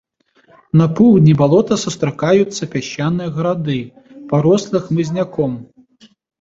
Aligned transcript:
На 0.79 0.87
поўдні 0.99 1.35
балота 1.41 1.77
сустракаюцца 1.83 2.69
пясчаныя 2.73 3.29
грады, 3.37 3.79
парослыя 4.35 4.85
хмызняком. 4.89 5.51